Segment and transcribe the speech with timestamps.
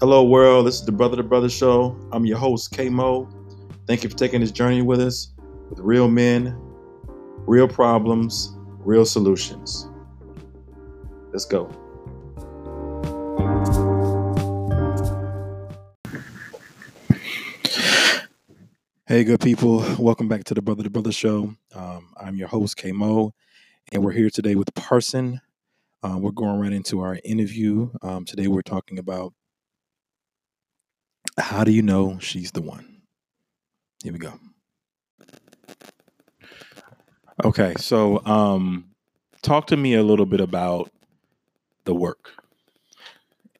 [0.00, 0.66] Hello, world.
[0.66, 1.94] This is the Brother to Brother Show.
[2.10, 3.28] I'm your host, K Mo.
[3.86, 5.34] Thank you for taking this journey with us
[5.68, 6.56] with real men,
[7.46, 9.90] real problems, real solutions.
[11.34, 11.68] Let's go.
[19.06, 19.84] Hey, good people.
[19.98, 21.54] Welcome back to the Brother to Brother Show.
[21.74, 23.34] Um, I'm your host, K Mo,
[23.92, 25.42] and we're here today with Parson.
[26.02, 27.90] Uh, we're going right into our interview.
[28.00, 29.34] Um, today, we're talking about
[31.40, 33.02] how do you know she's the one?
[34.02, 34.34] Here we go.
[37.44, 38.90] Okay, so um,
[39.42, 40.90] talk to me a little bit about
[41.84, 42.30] the work.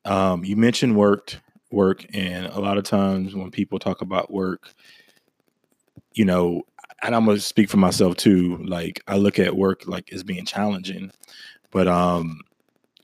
[0.04, 1.40] Um, you mentioned worked
[1.70, 4.72] work, and a lot of times when people talk about work,
[6.14, 6.62] you know,
[7.02, 8.58] and I'm gonna speak for myself too.
[8.64, 11.10] Like I look at work like as being challenging,
[11.70, 12.40] but um,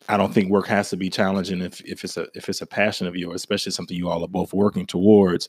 [0.09, 2.67] I don't think work has to be challenging if if it's a if it's a
[2.67, 5.49] passion of yours, especially something you all are both working towards.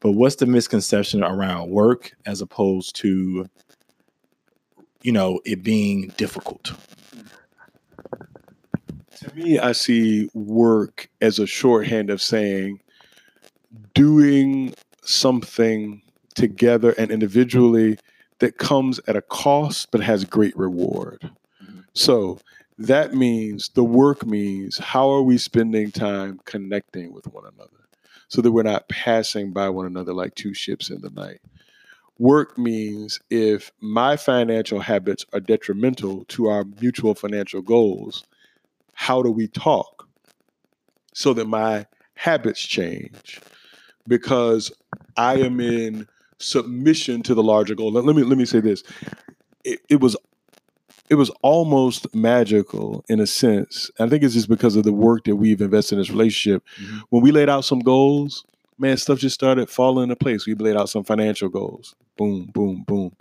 [0.00, 3.46] But what's the misconception around work as opposed to,
[5.02, 6.72] you know, it being difficult?
[9.20, 12.80] To me, I see work as a shorthand of saying
[13.94, 16.02] doing something
[16.34, 17.98] together and individually
[18.40, 21.30] that comes at a cost but has great reward.
[21.64, 21.84] Mhm.
[21.94, 22.38] So
[22.78, 27.70] that means the work means how are we spending time connecting with one another
[28.28, 31.40] so that we're not passing by one another like two ships in the night.
[32.18, 38.24] Work means if my financial habits are detrimental to our mutual financial goals,
[38.94, 40.08] how do we talk
[41.12, 43.40] so that my habits change?
[44.08, 44.72] Because
[45.16, 47.92] I am in submission to the larger goal.
[47.92, 48.82] Let, me let me say this.
[49.64, 50.16] It, it was
[51.08, 53.90] it was almost magical in a sense.
[54.00, 56.62] I think it's just because of the work that we've invested in this relationship.
[56.80, 57.02] Mhm.
[57.10, 58.44] When we laid out some goals,
[58.78, 60.46] man, stuff just started falling into place.
[60.46, 61.94] We laid out some financial goals.
[62.16, 63.12] Boom, boom, boom.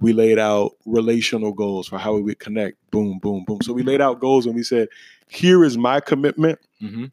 [0.00, 2.76] We laid out relational goals for how we would connect.
[2.90, 3.58] Boom, boom, boom.
[3.62, 4.88] So we laid out goals and we said,
[5.28, 6.58] here is my commitment.
[6.82, 7.06] Mm-hmm.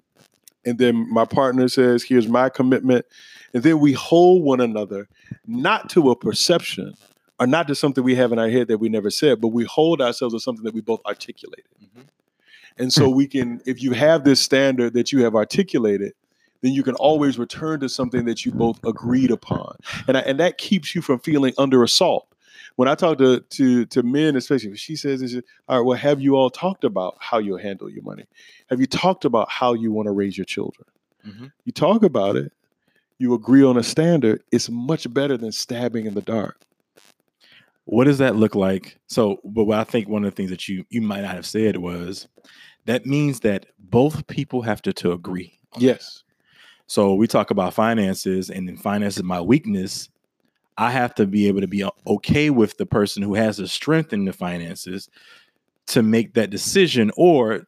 [0.66, 3.06] And then my partner says, here's my commitment.
[3.54, 5.08] And then we hold one another
[5.46, 6.96] not to a perception
[7.40, 9.66] or not just something we have in our head that we never said, but we
[9.66, 11.66] hold ourselves to something that we both articulated.
[11.84, 12.06] Mhm.
[12.78, 16.14] And so we can, if you have this standard that you have articulated,
[16.62, 19.78] then you can always return to something that you both agreed upon.
[20.08, 22.28] And, I, and that keeps you from feeling under assault.
[22.76, 26.20] When I talk to, to, to men, especially, if she says, all right, well, have
[26.20, 28.26] you all talked about how you'll handle your money?
[28.70, 30.86] Have you talked about how you want to raise your children?
[31.26, 31.52] Mhm.
[31.64, 32.52] You talk about it,
[33.18, 36.60] you agree on a standard, it's much better than stabbing in the dark.
[37.86, 39.00] What does that look like?
[39.08, 41.46] So, but what I think one of the things that you you might not have
[41.46, 42.28] said was
[42.86, 45.60] that means that both people have to to agree.
[45.74, 45.82] that.
[45.82, 46.24] Yes.
[46.88, 50.10] So we talk about finances, and then finance is my weakness.
[50.78, 53.68] I have to be able to be uh, okay with the person who has the
[53.68, 55.10] strength in the finances
[55.88, 57.68] to make that decision, or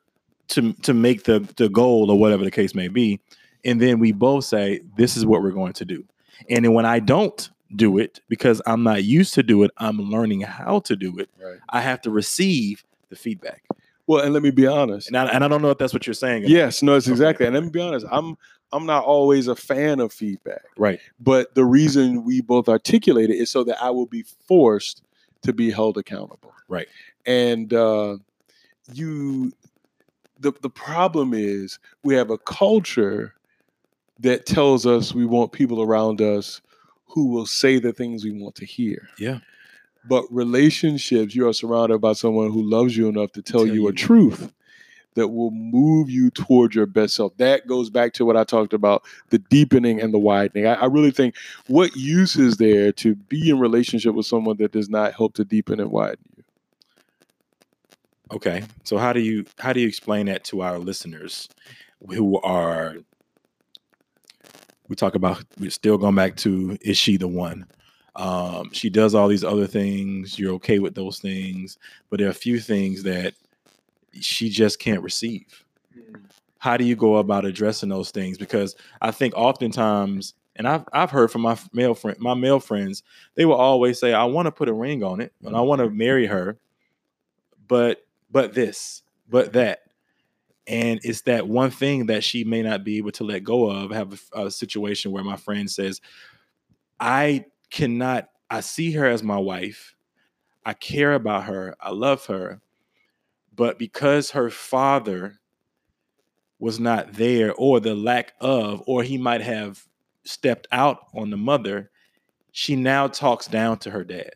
[0.50, 3.20] to to make the the goal, or whatever the case may be.
[3.66, 6.04] And then we both say, "This is what we're going to do."
[6.50, 10.00] And then when I don't do it because I'm not used to do it, I'm
[10.00, 11.30] learning how to do it.
[11.42, 11.58] Right.
[11.70, 13.64] I have to receive the feedback.
[14.08, 15.08] Well, and let me be honest.
[15.10, 16.44] And I, and I don't know if that's what you're saying.
[16.48, 17.12] Yes, no, it's Okay.
[17.14, 17.46] exactly.
[17.46, 18.06] And let me be honest.
[18.12, 18.38] I'm
[18.74, 21.00] I'm not always a fan of feedback, Right.
[21.22, 25.04] but the reason we both articulate it is so that I will be forced
[25.44, 26.54] to be held accountable.
[26.68, 26.88] Right.
[27.26, 28.18] And uh,
[28.94, 29.52] you,
[30.40, 33.34] the the problem is we have a culture
[34.20, 36.62] that tells us we want people around us
[37.08, 39.10] who will say the things we want to hear.
[39.18, 39.40] Yeah.
[40.08, 43.84] But relationships, you are surrounded by someone who loves you enough to tell, Tell you,
[43.84, 43.88] you.
[43.90, 44.54] a truth
[45.16, 47.36] that will move you towards your best self.
[47.38, 50.68] That goes back to what I talked about the deepening and the widening.
[50.68, 51.36] I, I really think
[51.66, 55.44] what use is there to be in relationship with someone that does not help to
[55.44, 56.44] deepen and widen you?
[58.32, 58.64] Okay.
[58.84, 61.50] So how do you how do you explain that to our listeners
[62.08, 62.98] who are
[64.88, 67.66] we talk about we're still going back to is she the one?
[68.16, 70.40] Um, she does all these other things.
[70.40, 71.78] You're okay with those things,
[72.10, 73.36] but there are a few things that
[74.20, 75.64] she just can't receive.
[76.58, 78.38] How do you go about addressing those things?
[78.38, 83.04] Because I think oftentimes, and I've I've heard from my male friend, my male friends,
[83.36, 85.80] they will always say, "I want to put a ring on it, and I want
[85.80, 86.58] to marry her,
[87.68, 89.82] but but this, but that."
[90.68, 93.92] And it's that one thing that she may not be able to let go of.
[93.92, 96.02] Have a, a situation where my friend says,
[97.00, 99.96] I cannot, I see her as my wife.
[100.66, 101.76] I care about her.
[101.80, 102.62] I love her.
[103.56, 105.40] But because her father
[106.60, 109.86] was not there or the lack of or he might have
[110.24, 111.90] stepped out on the mother
[112.52, 114.32] she now talks down to her dad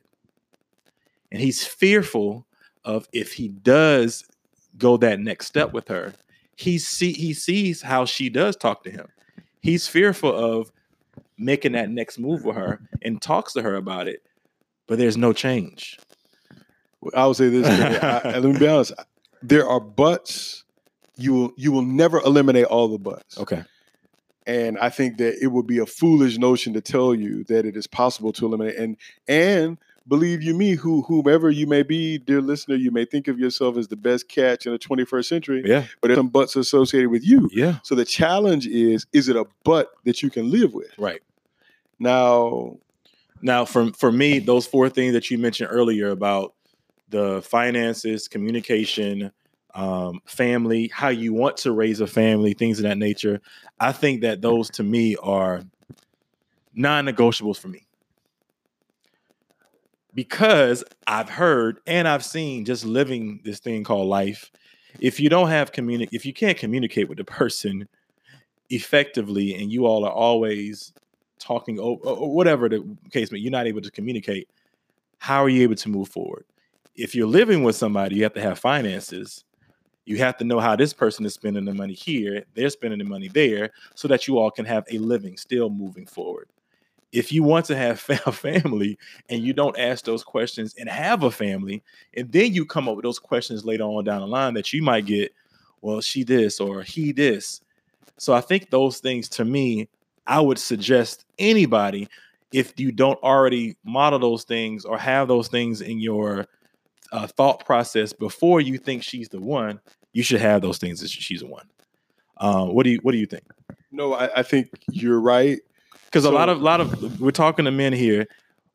[1.31, 2.45] and he's fearful
[2.85, 4.25] of if he does
[4.77, 6.13] go that next step with her
[6.55, 9.07] he see he sees how she does talk to him
[9.61, 10.71] he's fearful of
[11.37, 14.23] making that next move with her and talks to her about it
[14.87, 15.97] but there's no change
[17.15, 17.67] I would say this.
[18.03, 18.93] I, I, let me be honest.
[19.41, 20.63] There are buts.
[21.17, 23.37] You will you will never eliminate all the buts.
[23.37, 23.63] okay
[24.47, 27.75] And I think that it would be a foolish notion to tell you that it
[27.75, 28.77] is possible to eliminate.
[28.77, 28.97] And
[29.27, 29.77] and
[30.07, 33.77] believe you me, who whomever you may be, dear listener, you may think of yourself
[33.77, 37.25] as the best catch in the 21st century, yeah but there's some butts associated with
[37.25, 37.49] you.
[37.53, 40.91] yeah So the challenge is, is it a butt that you can live with?
[40.97, 41.21] right
[41.99, 42.77] Now,
[43.41, 46.53] Now, for for me, those four things that you mentioned earlier about
[47.09, 49.31] the finances, communication,
[49.73, 53.41] um, family, how you want to raise a family, things of that nature,
[53.79, 55.63] I think that those to me are
[56.73, 57.85] non-negotiables for me.
[60.13, 64.51] Because I've heard and I've seen just living this thing called life,
[64.99, 67.87] if you don't have communi- if you can't communicate with the person
[68.69, 70.93] effectively and you all are always
[71.39, 74.47] talking over or whatever the case may you're not able to communicate
[75.17, 76.45] how are you able to move forward?
[76.95, 79.43] If you're living with somebody you have to have finances.
[80.05, 83.05] You have to know how this person is spending the money here they're spending the
[83.05, 86.49] money there so that you all can have a living still moving forward
[87.11, 88.97] if you want to have a family
[89.29, 91.83] and you don't ask those questions and have a family
[92.15, 94.81] and then you come up with those questions later on down the line that you
[94.81, 95.33] might get
[95.81, 97.61] well she this or he this
[98.17, 99.87] so i think those things to me
[100.27, 102.07] I would suggest anybody,
[102.51, 106.47] if you don't already model those things or have those things in your
[107.11, 109.79] uh, thought process before you think she's the one,
[110.13, 111.67] you should have those things as she's the one.
[112.37, 113.43] Um, what do you What do you think?
[113.91, 115.59] no, I, I think you're right.
[116.11, 118.27] Because a lot of lot of we're talking to men here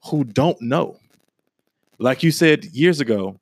[0.07, 0.97] who don't know.
[1.99, 3.39] Like you said years ago,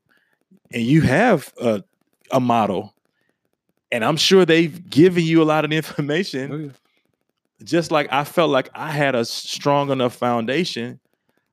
[0.73, 1.85] and you have a,
[2.33, 2.93] a model,
[3.93, 6.53] and I'm sure they've given you a lot of information.
[6.53, 6.71] Oh, yeah.
[7.63, 10.99] just like I felt like I had a strong enough foundation,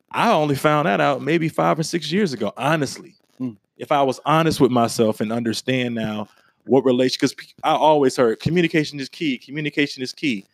[0.09, 3.15] I only found that out maybe five or six years ago, honestly.
[3.37, 3.51] Hmm.
[3.77, 6.27] If I was honest with myself and understand now
[6.65, 10.45] what relation, because I always heard communication is key, communication is key,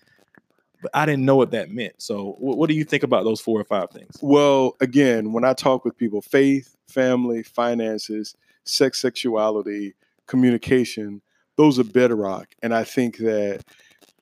[0.81, 2.01] but I didn't know what that meant.
[2.01, 4.17] So, what, what do you think about those four or five things?
[4.21, 9.95] Well, again, when I talk with people, faith, family, finances, sex, sexuality,
[10.27, 11.21] communication,
[11.55, 12.47] those are bedrock.
[12.61, 13.63] And I think that,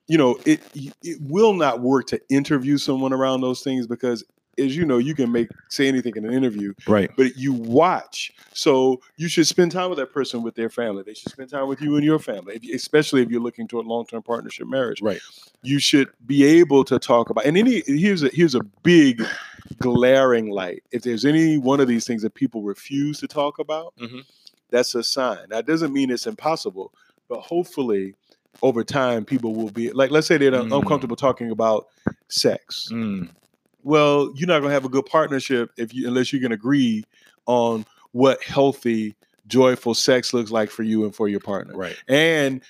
[0.06, 0.60] you know, it
[1.02, 4.24] it will not work to interview someone around those things because
[4.58, 7.10] as you know, you can make say anything in an interview, Right.
[7.16, 8.32] but you watch.
[8.54, 11.02] So you should spend time with that person with their family.
[11.04, 14.22] They should spend time with you and your family, especially if you're looking toward long-term
[14.22, 15.02] partnership marriage.
[15.02, 15.20] Right.
[15.62, 17.44] You should be able to talk about.
[17.44, 19.22] And any here's a here's a big
[19.78, 20.82] glaring light.
[20.90, 24.24] If there's any one of these things that people refuse to talk about, Mhm.
[24.70, 25.48] that's a sign.
[25.50, 26.92] That doesn't mean it's impossible,
[27.28, 28.14] but hopefully
[28.62, 30.74] over time people will be like let's say they're Mm.
[30.80, 31.88] uncomfortable talking about
[32.28, 33.28] sex Mm,
[33.86, 37.04] well, you're not gonna have a good partnership if you unless you can agree
[37.46, 39.14] on what healthy,
[39.46, 41.76] joyful sex looks like for you and for your partner.
[41.76, 41.96] right.
[42.08, 42.60] And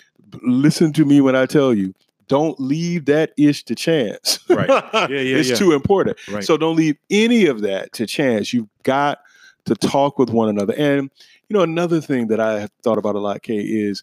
[0.42, 1.94] listen to me when I tell you,
[2.28, 4.40] don't leave that ish to chance.
[4.50, 4.68] Right.
[4.92, 5.56] Yeah, yeah, it's yeah.
[5.56, 6.18] too important.
[6.28, 6.44] Right.
[6.44, 8.52] So don't leave any of that to chance.
[8.52, 9.20] You've got
[9.64, 10.74] to talk with one another.
[10.76, 11.10] And
[11.48, 14.02] you know, another thing that I have thought about a lot, Kay, is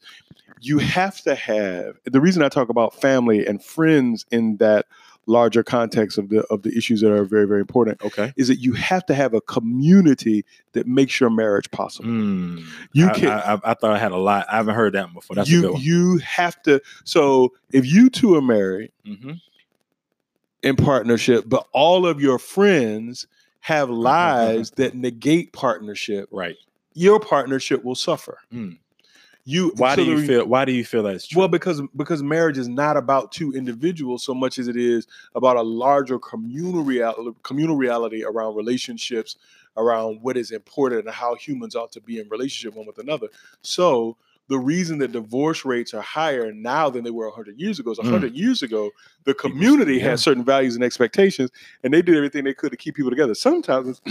[0.62, 4.88] you have to have the reason I talk about family and friends in that
[5.26, 8.34] larger context of the of the issues that are very, very important okay.
[8.36, 12.10] is that you have to have a community that makes your marriage possible.
[12.10, 12.66] Mm.
[12.92, 14.46] You I, can I, I, I thought I had a lot.
[14.52, 15.36] I haven't heard that before.
[15.36, 15.82] That's a you good one.
[15.82, 19.40] you have to so if you two are married Mhm.
[20.62, 23.28] in partnership, but all of your friends
[23.62, 26.58] have lives that negate partnership, Right.
[26.94, 28.40] your partnership will suffer.
[28.54, 28.78] Mm.
[29.46, 30.46] You Why do you feel?
[30.46, 31.40] Why do you feel that's true?
[31.40, 35.58] Well, because because marriage is not about two individuals so much as it is about
[35.58, 39.36] a larger communal reality, communal reality around relationships,
[39.76, 43.28] around what is important and how humans ought to be in relationship one with another.
[43.64, 44.16] So
[44.48, 47.98] the reason that divorce rates are higher now than they were 100 years ago is
[47.98, 48.04] Mm.
[48.04, 48.92] 100 years ago
[49.24, 50.12] the community yeah.
[50.12, 51.50] had certain values and expectations
[51.84, 54.02] and they did everything they could to keep people together sometimes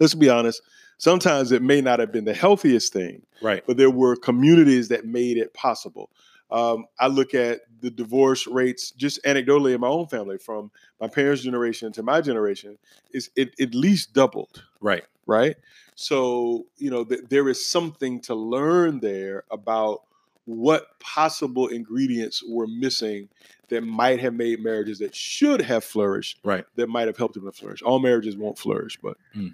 [0.00, 0.62] let's be honest
[0.98, 3.62] sometimes it may not have been the healthiest thing right.
[3.66, 6.10] but there were communities that made it possible.
[6.50, 11.08] Um, I look at the divorce rates just anecdotally in my own family, from my
[11.08, 12.78] parents' generation to my generation,
[13.12, 15.04] is it at least doubled, Right.
[15.26, 15.56] right?
[15.96, 20.02] So you know th- there is something to learn there about
[20.44, 23.28] what possible ingredients were missing
[23.68, 26.64] that might have made marriages that should have flourished Right.
[26.76, 27.82] that might have helped them to flourish.
[27.82, 29.52] All marriages won't flourish, but Mm.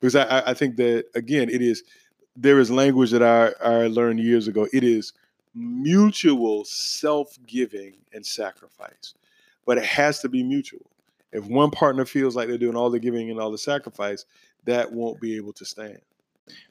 [0.00, 1.82] Because I, I- think that again, it is
[2.36, 4.68] there is language that I, I learned years ago.
[4.72, 5.12] It is
[5.54, 9.14] mutual self-giving and sacrifice,
[9.66, 10.86] but it has to be mutual.
[11.32, 14.24] If one partner feels like they're doing all the giving and all the sacrifice,
[14.64, 15.98] that won't be able to stand.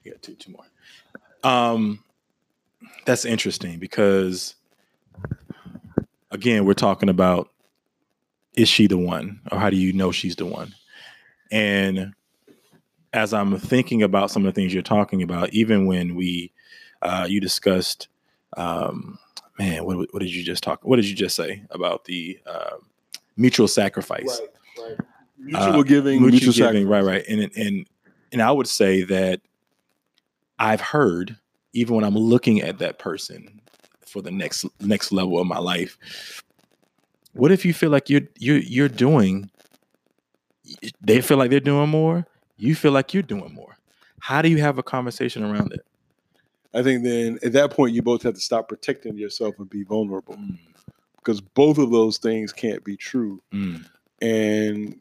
[0.04, 0.66] We got two, two more.
[1.44, 2.04] Um,
[3.06, 4.56] that's interesting because,
[6.32, 7.50] again, we're talking about
[8.54, 10.74] is she the one, or how do you know she's the one?
[11.52, 12.14] And
[13.14, 16.52] as I'm thinking about some of the things you're talking about, even when we,
[17.02, 18.08] uh, you discussed,
[18.58, 19.18] um,
[19.58, 20.84] man, what, what did you just talk?
[20.84, 22.78] What did you just say about the uh,
[23.36, 24.42] mutual sacrifice?
[24.80, 24.98] right.
[25.40, 27.04] Mutual giving, mutual mutual, giving, sacrifice.
[27.04, 27.88] right, right, and and
[28.32, 29.40] and I would say that
[30.58, 31.38] I've heard
[31.74, 33.62] even when I'm looking at that person
[34.06, 36.44] for the next next level of my life.
[37.34, 39.52] What if you feel like you're you're you're doing?
[41.02, 42.26] They feel like they're doing more.
[42.58, 43.78] You feel like you're doing more.
[44.20, 45.82] How do you have a conversation around it?
[46.74, 49.84] I think then at that point you both have to stop protecting yourself and be
[49.84, 50.58] vulnerable Mm,
[51.18, 53.42] because both of those things can't be true.
[53.54, 53.84] mm,
[54.22, 55.00] and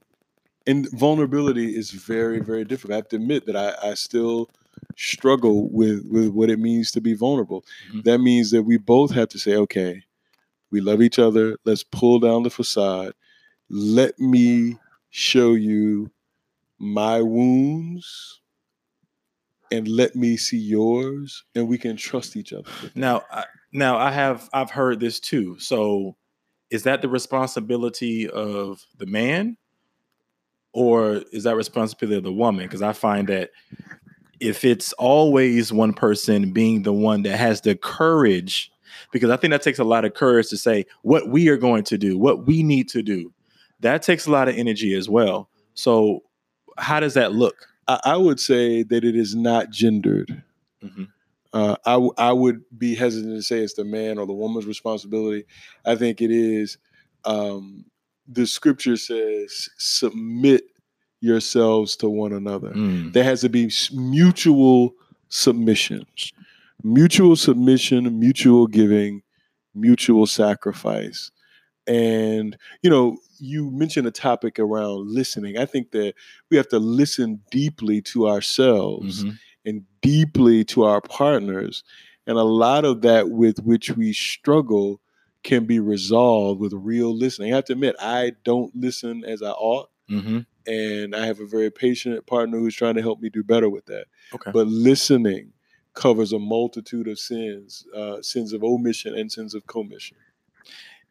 [0.69, 2.93] and vulnerability is very very difficult.
[2.93, 4.49] I have to admit that I, I still
[4.97, 7.65] struggle with with what it means to be vulnerable.
[7.93, 8.05] Mhm.
[8.05, 10.03] That means that we both have to say, okay,
[10.71, 11.57] we love each other.
[11.65, 13.13] Let's pull down the facade.
[13.69, 14.77] Let me
[15.11, 16.11] show you
[16.79, 18.41] my wounds,
[19.71, 22.69] and let me see yours, and we can trust each other.
[22.95, 25.59] Now, I, now I have I've heard this too.
[25.59, 26.17] So,
[26.71, 29.57] is that the responsibility of the man,
[30.73, 32.67] or is that responsibility of the woman?
[32.67, 33.51] Because I find that
[34.41, 38.71] if it's always one person being the one that has the courage,
[39.13, 41.85] because I think that takes a lot of courage to say what we are going
[41.85, 43.33] to do, what we need to do.
[43.81, 45.51] That takes a lot of energy as well.
[45.75, 46.23] So,
[46.79, 47.69] how does that look?
[47.89, 50.43] I, I would say that it is not gendered.
[50.83, 51.09] Mhm.
[51.53, 54.67] Uh, I, w- I would be hesitant to say it's the man or the woman's
[54.67, 55.45] responsibility.
[55.87, 56.77] I think it is.
[57.25, 57.87] Um,
[58.29, 60.65] the scripture says, submit
[61.21, 62.71] yourselves to one another.
[62.71, 63.13] Mm.
[63.13, 64.95] There has to be mutual
[65.29, 66.05] submission,
[66.83, 69.23] mutual submission, mutual giving,
[69.75, 71.31] mutual sacrifice.
[71.87, 75.57] And, you know, you mentioned a topic around listening.
[75.59, 76.15] I think that
[76.51, 79.39] we have to listen deeply to ourselves Mhm.
[79.65, 81.83] and deeply to our partners.
[82.27, 85.01] And a lot of that with which we struggle
[85.43, 87.53] can be resolved with real listening.
[87.53, 89.91] I have to admit, I don't listen as I ought.
[90.11, 90.45] Mhm.
[90.67, 93.87] And I have a very patient partner who's trying to help me do better with
[93.87, 94.07] that.
[94.35, 94.51] Okay.
[94.53, 95.53] But listening
[95.95, 100.17] covers a multitude of sins, uh, sins of omission and sins of commission.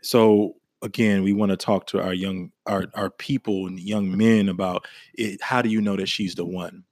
[0.01, 4.50] so again we want to talk to our young our our people and young men
[4.50, 6.84] about it how do you know that she's the one?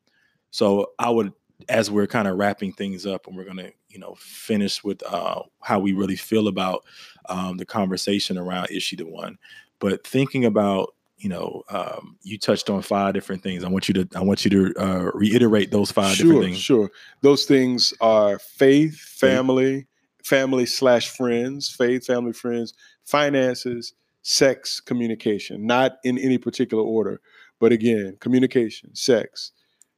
[0.51, 1.33] So i would
[1.69, 5.01] as we're kind of wrapping things up and we're going to you know finish with
[5.03, 6.83] uh how we really feel about
[7.29, 9.37] um the conversation around is she the one?
[9.79, 13.63] But thinking about you know um you touched on five different things.
[13.63, 16.57] I want you to i want you to uh reiterate those five sure, different things.
[16.57, 16.91] Sure.
[17.21, 19.87] Those things are faith, family,
[20.23, 22.73] family slash friends, faith, family, friends,
[23.05, 27.21] finances, sex, communication, not in any particular order.
[27.59, 29.51] But again, communication, sex,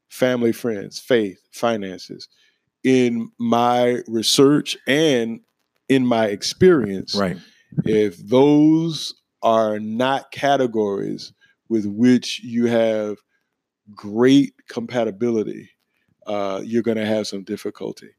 [0.09, 2.27] family, friends, faith, finances.
[2.83, 5.39] In my research and
[5.89, 7.37] in my experience, right
[7.83, 11.33] if those are not categories
[11.69, 13.17] with which you have
[13.93, 15.69] great compatibility,
[16.27, 18.09] uh, you're going to have some difficulty.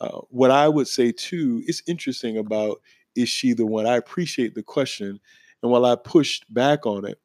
[0.00, 2.80] Uh, what I would say too, it's interesting about
[3.14, 3.86] is she the one?
[3.86, 5.20] I appreciate the question.
[5.62, 7.18] And while I pushed back on it,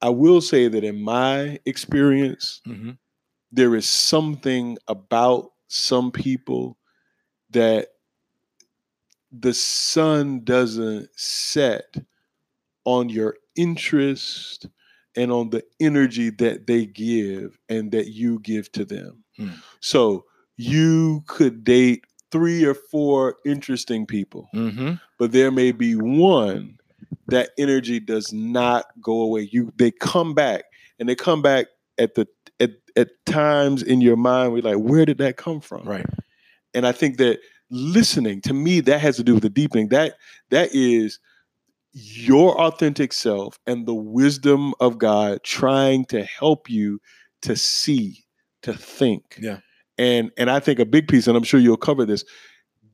[0.00, 2.92] I will say that in my experience, hmm
[3.52, 6.78] there is something about some people
[7.50, 7.88] that
[9.30, 11.94] the sun doesn't set
[12.84, 14.66] on your interest
[15.16, 19.22] and on the energy that they give and that you give to them.
[19.36, 19.50] Hmm.
[19.80, 20.24] So
[20.56, 26.78] you could date three or four interesting people, hmm but there may be one
[27.28, 29.48] that energy does not go away.
[29.52, 30.64] You they come back
[30.98, 31.66] and they come back
[31.98, 32.26] at the
[32.58, 35.86] at, at times in your mind we're like, where did that come from?
[35.86, 36.06] right
[36.74, 37.38] and i think that
[37.70, 40.14] listening to me that has to do with the deepening that
[40.50, 41.18] that is
[41.92, 46.98] your authentic self and the wisdom of god trying to help you
[47.42, 48.24] to see
[48.62, 49.58] to think Yeah.
[49.98, 52.24] And and i think a big piece and i'm sure you'll cover this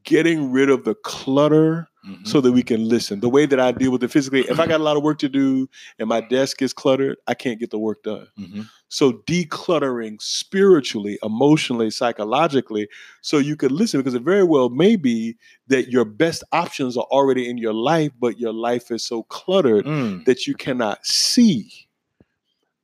[0.04, 2.26] getting rid of the clutter Mhm.
[2.26, 3.20] so that we can listen.
[3.20, 5.18] The way that I deal with it physically, if I got a lot of work
[5.18, 8.28] to do and my desk is cluttered, I can't get the work done.
[8.38, 8.66] Mhm.
[8.88, 12.88] So decluttering spiritually, emotionally, psychologically,
[13.20, 15.36] so you could listen because it very well may be
[15.66, 19.84] that your best options are already in your life, but your life is so cluttered
[19.84, 20.24] Mm.
[20.24, 21.70] that you cannot see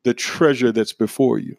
[0.02, 1.56] the treasure that's before you.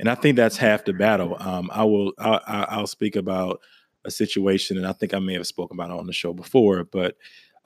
[0.00, 1.36] And I think that's half the battle.
[1.38, 3.60] Um, I will I, I'll speak about
[4.06, 6.84] a situation, and I think I may have spoken about it on the show before,
[6.84, 7.16] but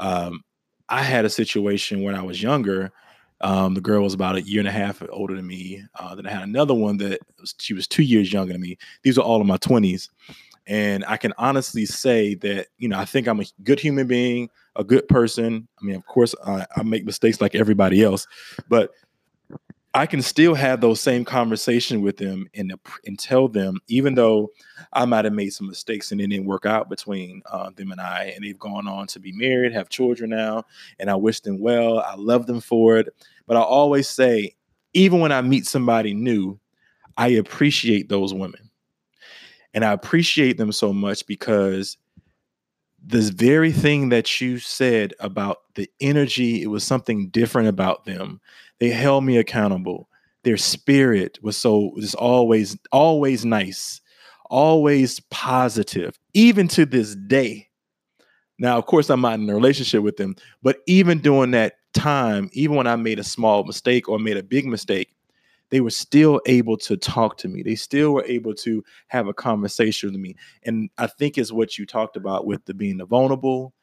[0.00, 0.42] um,
[0.88, 2.92] I had a situation when I was younger.
[3.40, 5.84] Um, the girl was about a year and a half older than me.
[5.98, 8.78] Uh, then I had another one that was, she was two years younger than me.
[9.02, 10.10] These are all in my twenties,
[10.66, 14.50] and I can honestly say that you know I think I'm a good human being,
[14.74, 15.68] a good person.
[15.80, 18.26] I mean, of course, I, I make mistakes like everybody else,
[18.68, 18.90] but
[19.96, 22.74] I can still have those same conversation with them and
[23.06, 24.50] and tell them, even though
[24.92, 28.00] I might have made some mistakes and it didn't work out between uh, them and
[28.00, 30.64] I, and they've gone on to be married, have children now,
[30.98, 32.00] and I wish them well.
[32.00, 33.08] I love them for it,
[33.46, 34.56] but I always say,
[34.94, 36.58] even when I meet somebody new,
[37.16, 38.70] I appreciate those women,
[39.74, 41.96] and I appreciate them so much because
[43.06, 48.40] this very thing that you said about the energy, it was something different about them
[48.81, 50.09] they held me accountable.
[50.43, 54.00] Their spirit was so was always always nice
[54.50, 57.69] always positive even to this day.
[58.59, 62.50] Now of course i'm not in a relationship with them but even during that time
[62.52, 65.14] even when i made a small mistake or made a big mistake
[65.71, 67.62] they were still able to talk to me.
[67.62, 70.37] They still were able to have a conversation with me.
[70.62, 73.75] And i think is what you talked about with the being vulnerable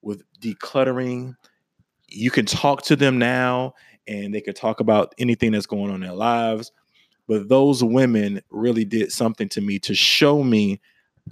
[0.00, 1.34] with decluttering.
[2.08, 3.74] You can talk to them now
[4.06, 6.72] and they could talk about anything that's going on in their lives.
[7.26, 10.80] But those women really did something to me to show me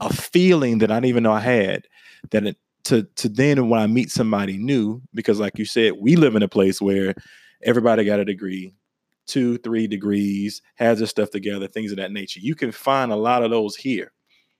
[0.00, 1.86] a feeling that I didn't even know I had.
[2.30, 6.16] That it, to to then when I meet somebody new, because like you said, we
[6.16, 7.14] live in a place where
[7.62, 8.74] everybody got a degree,
[9.26, 12.40] two, three degrees, has their stuff together, things of that nature.
[12.40, 14.12] You can find a lot of those here.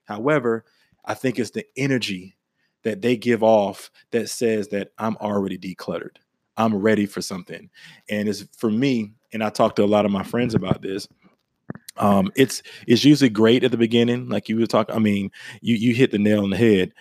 [0.05, 0.65] However,
[1.05, 2.37] I think it's the energy
[2.83, 6.17] that they give off that says that I'm already decluttered.
[6.57, 7.69] I'm ready for something.
[8.09, 11.07] And it's for me, and I talk to a lot of my friends about this.
[11.97, 14.95] Um, it's it's usually great at the beginning, like you were talking.
[14.95, 16.93] I mean, you you hit the nail on the head.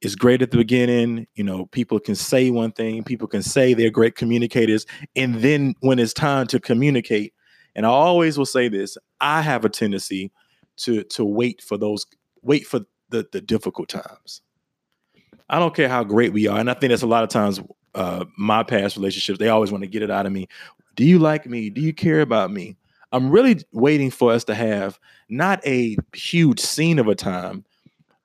[0.00, 1.26] It's great at the beginning.
[1.34, 4.86] You know, people can say one thing, people can say they're great communicators,
[5.16, 7.32] and then when it's time to communicate,
[7.74, 10.30] and I always will say this: I have a tendency
[10.78, 12.06] to to wait for those
[12.42, 14.42] wait for the the difficult times.
[15.48, 17.60] I don't care how great we are, and I think that's a lot of times
[17.94, 19.38] uh, my past relationships.
[19.38, 20.48] They always want to get it out of me.
[20.96, 21.70] Do you like me?
[21.70, 22.76] Do you care about me?
[23.12, 27.64] I'm really waiting for us to have not a huge scene of a time,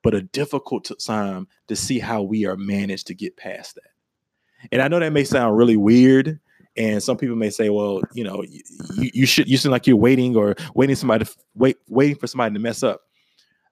[0.02, 3.90] but a difficult time to see how we are managed to get past that.
[4.72, 6.40] And I know that may sound really weird.
[6.76, 9.96] And some people may say, well, you know, you, you should you seem like you're
[9.96, 13.02] waiting or waiting somebody to wait waiting for somebody to mess up.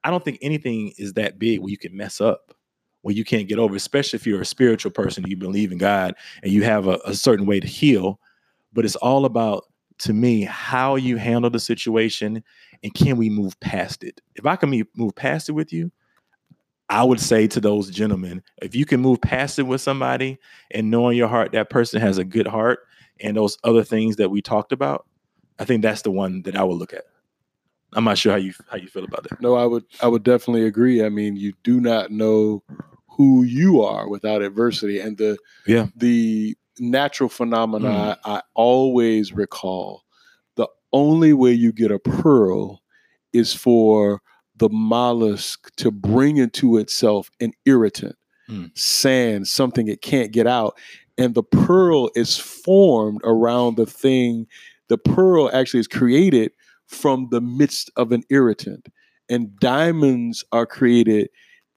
[0.04, 2.54] I don't think anything is that big where you can mess up,
[3.08, 6.14] where you can't get over, especially if you're a spiritual person, you believe in God
[6.42, 8.20] and you have a, a certain way to heal.
[8.74, 9.64] But it's all about,
[10.00, 12.44] to me, how you handle the situation
[12.82, 14.20] and can we move past it?
[14.34, 15.90] If I can move past it with you,
[16.90, 20.38] I would say to those gentlemen, if you can move past it with somebody
[20.70, 22.80] and know in your heart that person has a good heart
[23.20, 25.06] and those other things that we talked about,
[25.58, 27.04] I think that's the one that I would look at.
[27.94, 29.40] I'm not sure how you how you feel about that.
[29.40, 31.02] No, I would I would definitely agree.
[31.02, 32.62] I mean, you do not know
[33.18, 35.88] who you are without adversity, and the Yeah.
[35.94, 40.04] the natural phenomena I always recall.
[40.54, 42.80] The only way you get a pearl
[43.32, 44.22] is for
[44.56, 48.16] the mollusk to bring into itself an irritant,
[48.48, 48.70] Mm.
[48.78, 50.78] sand, something it can't get out,
[51.18, 54.46] and the pearl is formed around the thing.
[54.88, 56.52] The pearl actually is created
[56.86, 58.88] from the midst of an irritant.
[59.28, 61.28] And diamonds are created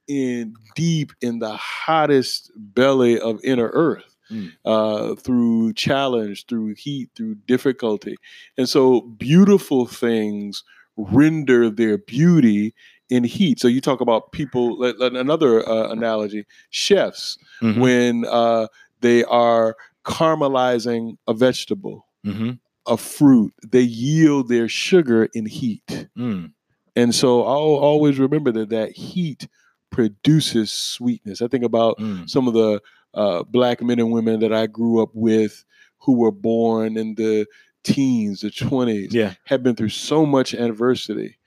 [0.07, 4.51] in deep in the hottest belly of inner earth Mm.
[4.63, 8.15] uh, through challenge, through heat, through difficulty.
[8.57, 10.63] And so beautiful things
[10.95, 12.73] render their beauty
[13.09, 13.59] in heat.
[13.59, 17.79] So you talk about people, another uh, analogy, chefs, Mhm.
[17.81, 18.67] when uh,
[19.01, 22.57] they are caramelizing a vegetable Mhm.
[22.87, 26.07] a fruit, they yield their sugar in heat.
[26.17, 26.53] Mm.
[26.95, 29.47] And so I'll always remember that that heat
[29.91, 31.41] produces sweetness.
[31.41, 32.29] I think about Mm.
[32.29, 32.81] some of the
[33.13, 35.63] uh, black men and women that I grew up with
[35.99, 37.45] who were born in the
[37.83, 39.33] teens, the 20s, Yeah.
[39.45, 41.37] have been through so much adversity.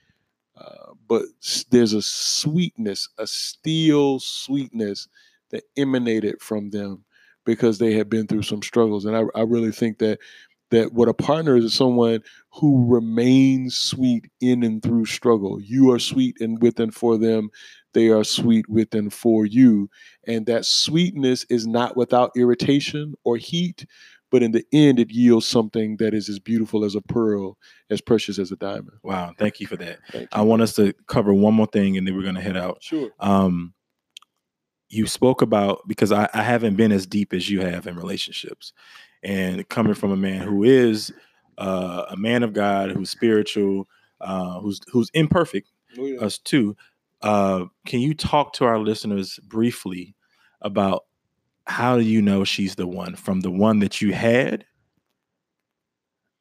[0.57, 1.23] Uh, but
[1.71, 5.09] there's a sweetness, a steel sweetness
[5.51, 7.05] that emanated from them
[7.45, 9.05] because they had been through some struggles.
[9.05, 10.19] And I, I really think that
[10.71, 12.21] that what a partner is is someone
[12.53, 15.61] who remains sweet in and through struggle.
[15.61, 17.51] You are sweet and with and for them.
[17.93, 19.89] They are sweet with and for you.
[20.27, 23.87] And that sweetness is not without irritation or heat,
[24.31, 27.57] but in the end, it yields something that is as beautiful as a pearl,
[27.91, 28.99] as precious as a diamond.
[29.05, 29.99] Wow, thank you for that.
[30.11, 32.57] Thank I want us to cover one more thing and then we're going to head
[32.57, 32.79] out.
[32.81, 33.11] Sure.
[33.21, 33.75] Um,
[34.89, 38.73] you spoke about because I, I haven't been as deep as you have in relationships,
[39.25, 41.13] and coming from a man who is
[41.59, 43.89] uh, a man of God, who's spiritual,
[44.21, 46.19] uh, who's who's imperfect, Oh, yeah.
[46.21, 46.77] us too.
[47.23, 50.15] Uh, can you talk to our listeners briefly
[50.61, 51.05] about
[51.67, 54.67] how do you know she's the one from the one that you had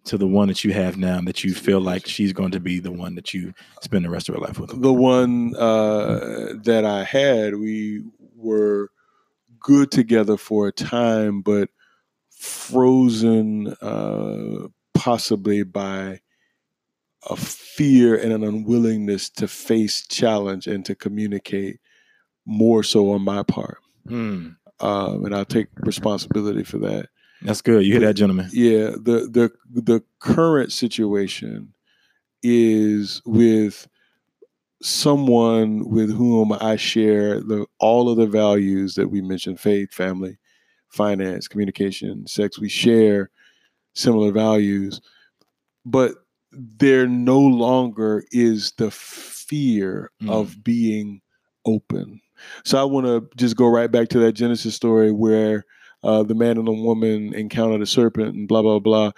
[0.06, 2.80] to the one that you have now that you feel like she's going to be
[2.80, 4.82] the one that you spend the rest of your life with?
[4.82, 8.04] the one uh, that I had, we
[8.36, 8.90] were
[9.62, 11.70] good together for a time, but
[12.44, 16.20] frozen uh, possibly by
[17.30, 21.80] a fear and an unwillingness to face challenge and to communicate
[22.46, 23.78] more so on my part.
[24.08, 24.50] Hmm,
[24.82, 27.08] Um, and I'll take responsibility for that.
[27.42, 27.86] that's good.
[27.86, 28.50] You hear that, gentlemen?
[28.52, 31.74] Yeah, the the the current situation
[32.42, 33.88] is with
[34.82, 40.38] someone with whom I share the all of the values that we mentioned: faith, family,
[40.94, 42.60] finance, communication, sex.
[42.60, 43.30] We share
[43.96, 45.02] similar values,
[45.86, 46.14] but
[46.52, 51.22] there no longer is the fear of being
[51.66, 52.22] open.
[52.64, 55.66] So I want to just go right back to that Genesis story where
[56.04, 59.12] uh, the man and the woman encountered the serpent and blah blah blah,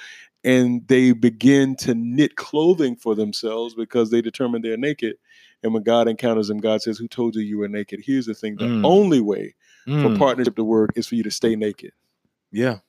[0.44, 5.18] and they begin to knit clothing for themselves because they determine they're naked.
[5.64, 8.36] And when God encounters them, God says, "Who told you you were naked?" Here's the
[8.36, 8.86] thing: the Mm.
[8.86, 11.92] only way for Mm, partnership to work is for you to stay naked.
[12.52, 12.80] yeah.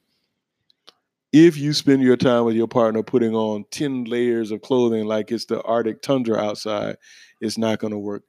[1.32, 5.30] If you spend your time with your partner putting on 10 layers of clothing like
[5.30, 6.96] it's the Arctic tundra outside,
[7.42, 8.22] it's not going to work.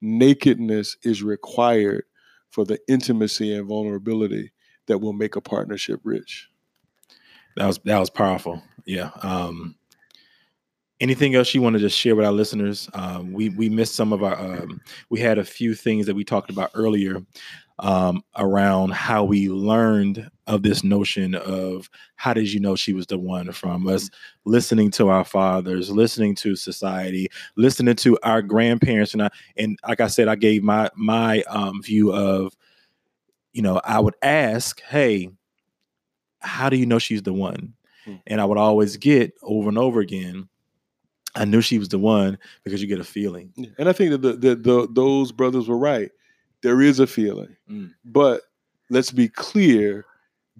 [0.00, 2.04] Nakedness is required
[2.50, 4.50] for the intimacy and vulnerability
[4.86, 6.48] that will make a partnership rich.
[7.56, 8.60] That was that was powerful.
[8.86, 9.10] Yeah.
[9.22, 9.76] Um,
[11.00, 12.88] anything else you want to just share with our listeners?
[12.94, 14.36] Um, we we missed some of our.
[14.36, 17.20] Um, we had a few things that we talked about earlier
[17.80, 23.06] um, around how we learned of this notion of how did you know she was
[23.06, 24.10] the one from us
[24.44, 30.00] listening to our fathers, listening to society, listening to our grandparents, and I, and like
[30.00, 32.56] I said, I gave my my um, view of,
[33.52, 35.30] you know, I would ask, hey
[36.40, 37.74] how do you know she's the one?
[38.04, 38.16] Hmm.
[38.26, 40.48] And I would always get over and over again,
[41.34, 43.52] I knew she was the one because you get a feeling.
[43.78, 46.10] And I think that the, the, the, those brothers were right.
[46.62, 47.92] There is a feeling, Mm.
[48.04, 48.42] but
[48.90, 50.04] let's be clear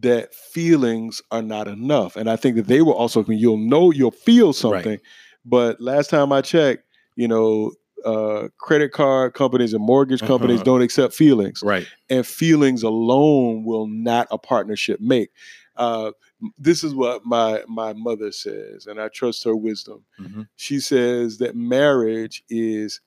[0.00, 2.14] that feelings are not enough.
[2.16, 4.98] And I think that they will also, you'll know, you'll feel something.
[5.44, 6.84] But last time I checked,
[7.16, 7.72] you know,
[8.04, 10.64] uh, credit card companies and mortgage companies Uh-huh.
[10.64, 11.62] don't accept feelings.
[11.64, 11.86] Right.
[12.10, 15.30] and feelings alone will not a partnership make.
[15.76, 16.12] Uh,
[16.58, 20.04] this is what my my mother says, and I trust her wisdom.
[20.20, 20.48] Mhm.
[20.56, 23.00] She says that marriage is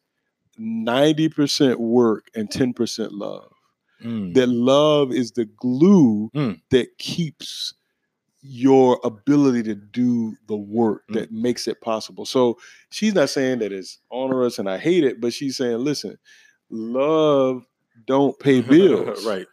[0.57, 3.51] ninety percent work and ten percent love.
[4.03, 4.33] Mm.
[4.33, 6.59] That love is the glue Mm.
[6.71, 7.73] that keeps
[8.41, 11.13] your ability to do the work Mm.
[11.13, 12.25] that makes it possible.
[12.25, 12.57] So
[12.89, 16.17] she's not saying that it's onerous and I hate it, but she's saying, listen,
[16.69, 17.65] love
[18.07, 18.61] don't pay
[19.15, 19.25] bills.
[19.25, 19.45] right.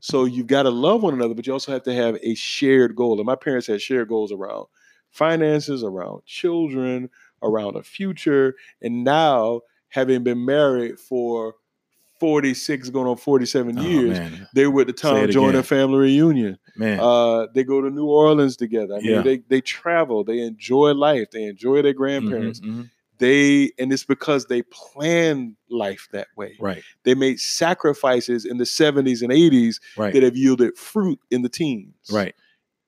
[0.00, 2.94] So you've got to love one another, but you also have to have a shared
[2.94, 3.18] goal.
[3.18, 4.66] And my parents had shared goals around
[5.10, 7.08] finances, around children,
[7.42, 8.54] around a future.
[8.82, 9.62] And now,
[9.94, 11.54] having been married for
[12.20, 14.18] 46, going on 47 Oh, years,
[14.54, 15.62] they were at the Tom it again.
[15.62, 16.58] family reunion.
[16.76, 16.98] Man.
[17.00, 18.94] Uh, they go to New Orleans together.
[18.94, 19.22] I mean, Yeah.
[19.22, 22.60] they, they travel, they enjoy life, they enjoy their grandparents.
[22.60, 22.90] Mhm, mhm.
[23.18, 26.56] They and it's because they plan life that way.
[26.58, 26.82] Right.
[27.04, 30.12] They made sacrifices in the 70s and 80s Right.
[30.12, 32.34] that have yielded fruit in the teens Right.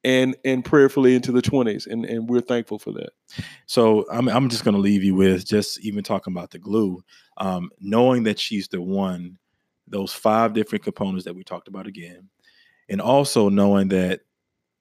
[0.07, 3.11] And and prayerfully into the 20s and and we're thankful for that
[3.67, 7.03] So I'm I'm just gonna leave you with just even talking about the glue,
[7.39, 9.39] um, knowing that she's the one,
[9.89, 12.31] those five different components that we talked about again,
[12.89, 14.21] and also knowing that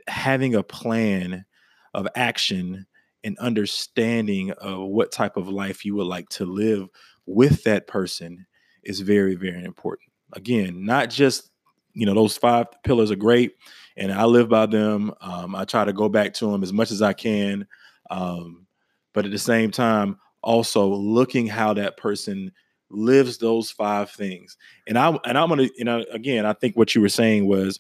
[0.08, 1.46] having a plan
[1.94, 2.86] of action
[3.24, 6.88] and understanding of what type of life you would like to live
[7.26, 8.46] with that person
[8.84, 10.10] is very very important.
[10.34, 11.50] Again, not just
[11.94, 13.54] you know those five pillars are great,
[13.98, 15.12] and I live by them.
[15.22, 17.68] Um, I try to go back to them as much as I can.
[18.10, 18.68] Um,
[19.14, 22.52] but at the same time, also looking how that person
[22.90, 24.58] lives those five things.
[24.88, 27.80] And I and I'm gonna, you know, again, I think what you were saying was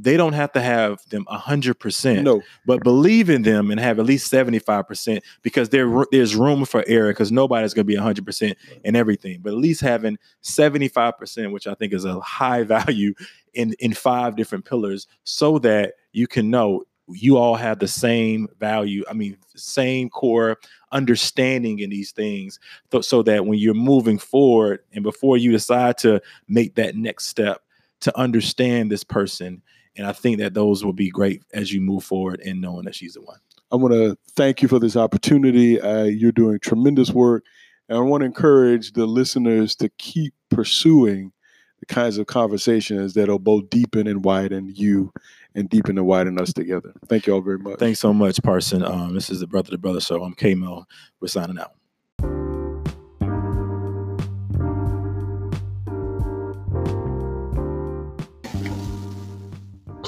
[0.00, 4.06] they don't have to have them 100% No, but believe in them and have at
[4.06, 8.96] least 75% because there there's room for error because nobody's going to be 100% in
[8.96, 13.14] everything but at least having 75% which i think is a high value
[13.54, 18.46] in in five different pillars so that you can know you all have the same
[18.60, 20.58] value i mean same core
[20.92, 22.60] understanding in these things
[22.92, 27.26] so, so that when you're moving forward and before you decide to make that next
[27.26, 27.62] step
[28.00, 29.62] to understand this person
[29.96, 32.94] and I think that those will be great as you move forward in knowing that
[32.94, 33.38] she's the one.
[33.70, 35.80] I want to thank you for this opportunity.
[35.80, 37.44] Uh, you're doing tremendous work.
[37.88, 41.32] And I want to encourage the listeners to keep pursuing
[41.80, 45.12] the kinds of conversations that'll both deepen and widen you
[45.54, 46.92] and deepen and widen us together.
[47.06, 47.78] Thank you all very much.
[47.78, 48.84] Thanks so much, Parson.
[48.84, 50.22] Um, this is the Brother to Brother Show.
[50.22, 50.84] I'm K-Mo.
[51.20, 51.77] We're signing out.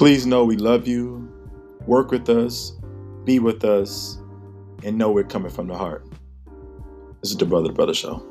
[0.01, 1.31] Please know we love you.
[1.85, 2.71] Work with us,
[3.23, 4.17] be with us,
[4.83, 6.03] and know we're coming from the heart.
[7.21, 8.30] This is the Brother Brother Show.